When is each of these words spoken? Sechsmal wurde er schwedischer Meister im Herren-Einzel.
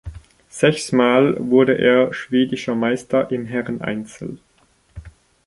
Sechsmal 0.49 1.35
wurde 1.39 1.77
er 1.77 2.11
schwedischer 2.11 2.73
Meister 2.73 3.29
im 3.31 3.45
Herren-Einzel. 3.45 4.39